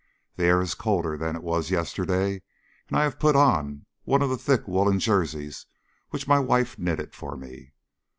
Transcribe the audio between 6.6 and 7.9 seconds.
knitted for me.